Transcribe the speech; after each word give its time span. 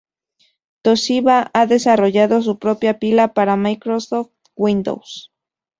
Toshiba 0.81 1.51
ha 1.53 1.67
desarrollado 1.67 2.41
su 2.41 2.57
propia 2.57 2.97
pila 2.97 3.35
para 3.35 3.55
Microsoft 3.55 4.31
Windows. 4.55 5.31